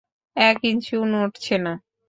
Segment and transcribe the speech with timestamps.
[0.37, 1.73] এক ইঞ্চিও নড়ছে না।